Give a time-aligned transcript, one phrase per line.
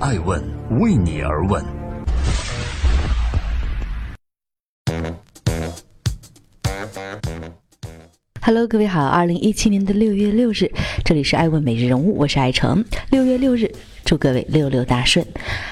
[0.00, 0.40] 爱问
[0.78, 1.64] 为你而问。
[8.40, 10.70] Hello，各位好，二零一七年的六月六日，
[11.04, 12.84] 这里是爱问每日人物，我是爱成。
[13.10, 13.68] 六月六日，
[14.04, 15.26] 祝各位六六大顺。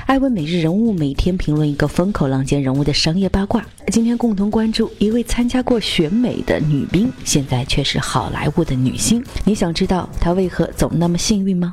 [0.07, 3.65] 爱问每日人物每天评论一个风口浪尖人物的商业八卦。
[3.93, 9.25] 今天共同关注一位参加过选美的女兵，现在却是好莱坞的女星。
[9.45, 11.73] 你想知道她为何总那么幸运吗？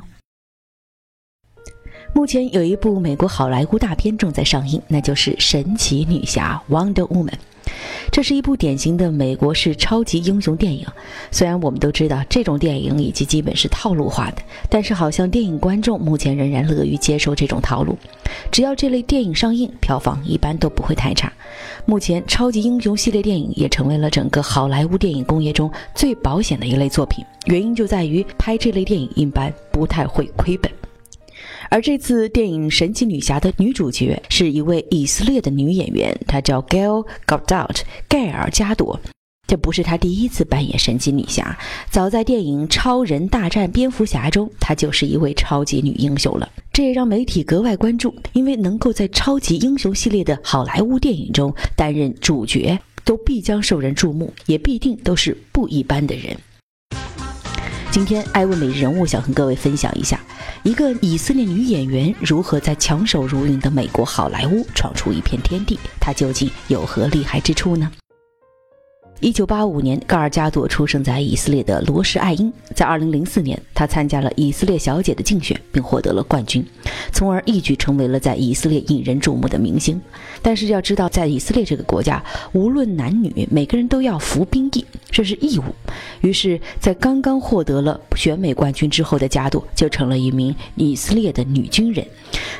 [2.14, 7.34] 目前有一部美国好莱坞大片正在上映，那就是《神奇女侠》（Wonder Woman）。
[8.12, 10.86] 这是一部典型的美国式超级英雄电影。
[11.32, 14.36] 虽然我们都知道这种电影已经基本是套路化的，
[14.70, 17.98] 但是好像电影观众目前仍然乐于接受这种套路。
[18.52, 21.32] 只要这类电影上映，票房一般都不会太差。
[21.84, 27.24] 目前，超级英雄系列电影也成为了整个好莱坞电影工业中最保险的一类作品。
[27.46, 30.70] 原因就在于拍这类电影一般不太会亏本。
[31.70, 39.00] 而这次电影《神奇女侠》的女主角是一位以色列的女演员，她叫 Gail Gadot，盖尔加朵。
[39.46, 41.56] 这不是她第一次扮演神奇女侠，
[41.90, 46.48] 早在电影《超人大战蝙蝠侠》中，她就是一位超级女英雄了。
[46.72, 56.34] 这也让媒体格外关注，因为能够在超级英雄系列的好莱坞电影中担任主角，都必将受人注目，也必定都是不一般的人。
[57.94, 60.18] 今天，艾问每日人物想和各位分享一下，
[60.64, 67.88] 一个以色列女演员如何在强手如云的美国好莱坞闯出一片天地，她究竟有何厉害之处呢？
[69.20, 72.52] 一九八五年，盖尔加朵出生在以色列的罗什艾因。
[72.74, 76.62] 在二零零四年，她参加了以色列小姐的竞选，并获得了冠军，
[77.10, 79.98] 从而一举成为了在以色列引人注目的明星。
[80.42, 82.22] 但是要知道，在以色列这个国家，
[82.52, 85.64] 无论男女，每个人都要服兵役，这是义务。
[86.20, 92.04] 于是，在刚刚获得了选美冠军之后的加朵，就成了一名以色列的女军人。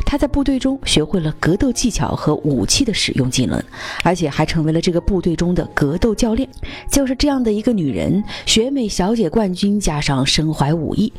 [0.07, 3.63] 她在部队中学会了格斗技巧和武器的使用技能，
[4.03, 6.44] 而且还成为了这个部队中的格斗教练。
[6.91, 11.13] 就是这样的一个女人，选美小姐冠军，加上身怀武艺，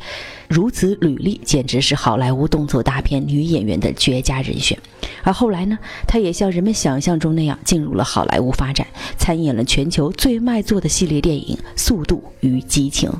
[0.48, 4.78] 如此履历，简直是好莱坞动作大片女演员的绝佳人选。
[5.22, 8.86] 而后来呢，她也像人们想象中那样进入了好莱坞发展，
[9.18, 13.10] 参演了全球最卖座的系列电影《速度与激情》。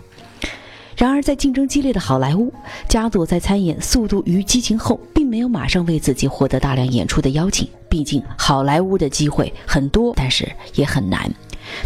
[0.96, 2.50] 然而，在竞争激烈的好莱坞，
[2.88, 7.68] 加朵在参演《速度与激情》后，并没有马上为自己获得大量演出的邀请。
[7.90, 11.30] 毕竟，好莱坞的机会很多，但是也很难。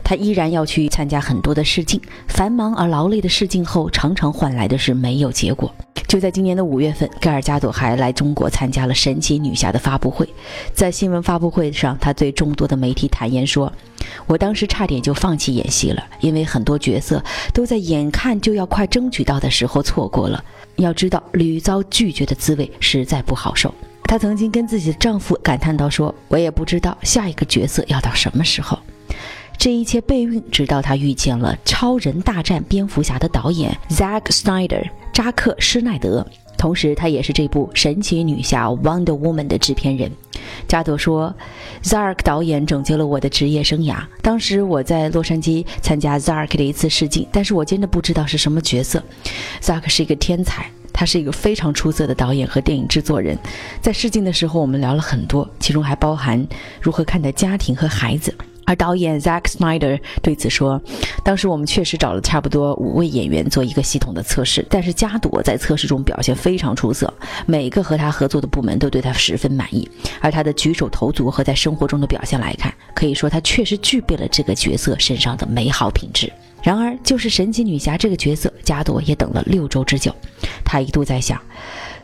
[0.03, 5.75] 他依然要去参加很多的试镜，繁忙而劳累的试镜后，常常换来的是没有结果。
[6.07, 10.29] 就在今年的五月份，盖尔加朵还来中国参加了神奇女侠的发布会。
[10.75, 13.73] 在新闻发布会上，她对众多的媒体坦言说
[14.27, 17.23] ：“我当时差点就放弃演戏了，因为很多角色
[17.55, 20.43] 都在眼看就要快争取到的时候错过了。
[20.77, 28.77] 要知道，屡遭拒绝的滋味实在不好受。”她曾经跟自己的丈夫感叹道：“说我也不知道下一个角色要到什么时候。”
[29.61, 36.27] 这一切备孕，直到他遇见了《超人大战蝙蝠侠》的导演 Zack Snyder 扎克施奈德，
[36.57, 40.11] 同时他也是这部《神奇女侠》Wonder Woman 的制片人。
[40.67, 41.35] 加朵说
[41.83, 44.03] ：“Zack 导演拯救了我的职业生涯。
[44.23, 49.03] 当时我在洛杉矶参加 Zack 的一次试镜，但是我真的不知道是什么角色。
[49.61, 53.39] Zack 是一个天才，他是一个非常出色的导演和电影制作人。
[53.83, 56.49] 在试镜的时候，我们聊了很多，其中还包含
[56.81, 58.35] 如何看待家庭和孩子。”
[58.71, 60.81] 而导演 Zack Snyder 对此说
[61.25, 67.13] ：“当时我们确实找了差不多五位演员做一个系统的测试，但是加朵在测试中表现非常出色，
[67.47, 69.91] 每个和他合作的部门都对他十分满意。
[70.21, 76.33] 而他的举手投足和在生活中的表现来看，可以说他确实具备了这个角色身上的美好品质。
[76.63, 80.15] 然而，就是神奇女侠这个角色，加朵也等了六周之久。
[80.65, 81.43] 他一度在想。”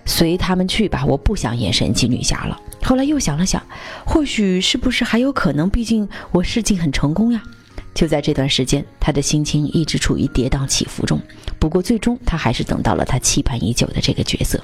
[0.06, 2.58] 随他们去吧，我不想演神奇女侠了。
[2.82, 3.62] 后来又想了想，
[4.06, 5.68] 或许是不是还有可能？
[5.68, 7.42] 毕竟我试镜很成功呀。
[7.92, 11.20] 就在这段时间，他的心情一直处于跌宕起伏中。
[11.58, 14.62] 不过最终，他还是等到了他期盼已久的这个角色。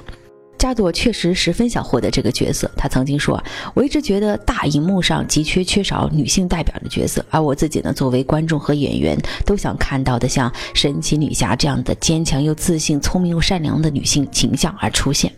[0.63, 2.71] 加朵确实十分想获得这个角色。
[2.77, 3.43] 他曾经说
[3.75, 15.29] ：“我一直觉得大荧幕上急缺缺少女性代表的角色，而我自己呢，作为观众和演员，都想看到的像神奇女侠这样的坚强又自信、聪明又善良的女性形象而出现。”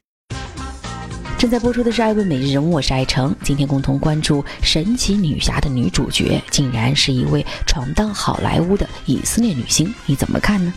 [1.39, 3.35] 正在播出的是《爱问每日人物》，我是爱成。
[3.43, 10.71] 今天共同关注神奇女侠的女主角，竟然是一位闯荡好莱坞的以色列女星，你怎么看呢？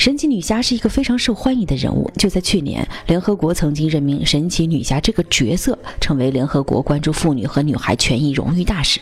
[0.00, 2.10] 神奇女侠是一个非常受欢迎的人物。
[2.16, 8.98] 就在去年，联合国曾经任命神奇女侠这个角色成为联合国关注妇女和女孩权益荣誉大使。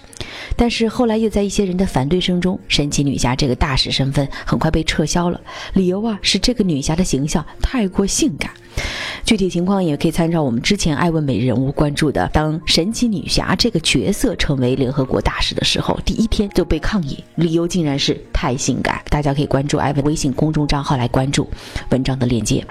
[0.57, 5.41] 但是后来又在一些人的反对声中，神奇女侠这个大使身份很快被撤销了。
[5.75, 8.51] 理由啊是这个女侠的形象太过性感。
[9.29, 19.03] 具体情况也可以参照我们之前爱问美人物关注的，当神奇女侠这个角色成为联合国大使的时候，第一天就被抗议，理由竟然是太性感。
[19.11, 21.47] 大家可以关注艾问微信公众账号来关注
[21.91, 22.67] 文章的链接。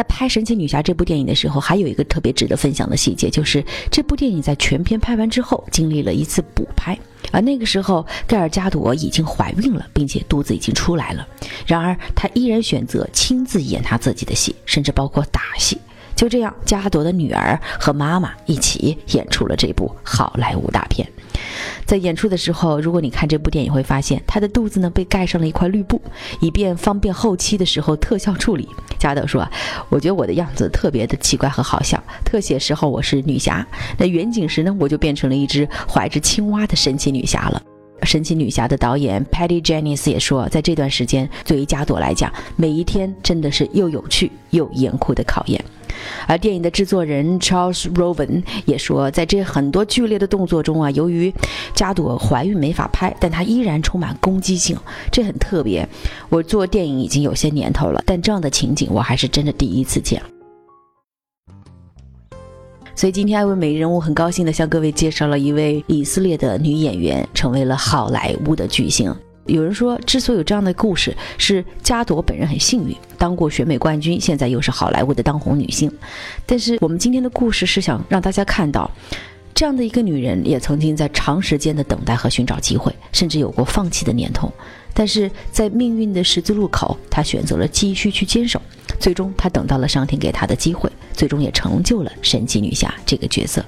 [0.00, 6.98] 在拍《神奇女侠》这部电影的时候，还有一个特别值得分享的细节，就是这部电影在全片拍完之后，经历了一次补拍，
[7.30, 11.28] 而那个时候盖尔加朵已经怀孕了，并且肚子已经出来了。
[11.66, 15.76] 然而，她依然选择亲自演她自己的戏，甚至包括打戏。
[16.16, 21.06] 就这样，加朵的女儿和妈妈一起演出了这部好莱坞大片。
[21.84, 26.00] 在演出的时候，如果你看这部电影，会发现她的肚子呢被盖上了一块绿布，
[26.40, 28.68] 以便方便后期的时候特效处理。
[28.98, 29.46] 加德说
[29.88, 32.02] ：“我觉得我的样子特别的奇怪和好笑。
[32.24, 33.66] 特写时候我是女侠，
[33.98, 37.62] 那远景时呢，我就变成了一只怀着青蛙的神奇女侠了。”
[38.02, 45.62] 神奇女侠的导演 Patty Jenkins 也说，在这段时间，对于加朵来讲，每一天真的是又有趣又严酷的考验。
[46.26, 51.32] 而电影的制作人 Charles Roven 也说，在这很多剧烈的动作中啊，由于
[51.74, 54.76] 加朵怀孕没法拍，但她依然充满攻击性，
[55.12, 55.86] 这很特别。
[56.30, 60.22] 我做电影已经有些年头了，但这样的情景我还是真的第一次见。
[63.00, 69.10] 所以今天艾薇美人物很高兴的向各位介绍了一位以色列的女演员，成为了好莱坞的巨星。
[69.46, 75.90] 有人说，之所以有这样的故事，是加朵本人很幸运，当过选美冠军，现在又是好莱坞的当红女星。
[76.44, 78.90] 但是我们今天的故事是想让大家看到，
[79.54, 84.52] 这样的一个女人也曾经在长时间的等待和寻找机会，甚至有过放弃的念头。
[84.92, 88.60] 但是在命运的十字路口，她选择了继续去坚守。
[88.98, 93.62] 最终，她等到了上天给她的机会，最终也成就了神奇女侠这个角色。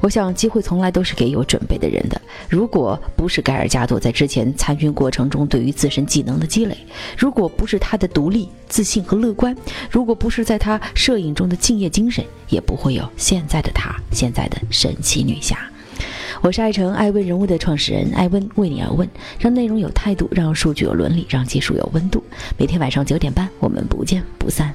[0.00, 2.18] 我想，机会从来都是给有准备的人的。
[2.48, 6.74] 如果不是盖尔加朵在之前参军过程中对于自身技能的积累，
[7.14, 9.54] 如果不是她的独立、自信和乐观，
[9.90, 15.58] 如果不是在她摄影中的敬业精神，也不会有现在的她，现在的神奇女侠。
[16.40, 19.06] 我是爱成爱问人物的创始人艾问，为你而问，
[19.38, 22.24] 让内容有态度，让数据有伦理，让技术有温度。
[22.56, 24.74] 每天晚上九点半，我们不见不散。